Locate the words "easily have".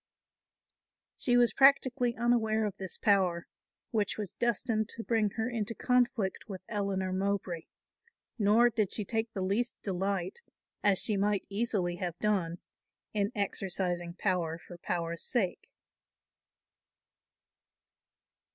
11.49-12.17